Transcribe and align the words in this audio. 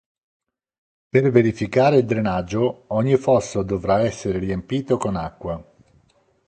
Per 1.09 1.29
verificare 1.29 1.97
il 1.97 2.05
drenaggio 2.07 2.85
ogni 2.87 3.17
fosso 3.17 3.61
dovrà 3.61 3.99
essere 4.01 4.39
riempito 4.39 4.97
con 4.97 5.15
acqua. 5.15 5.63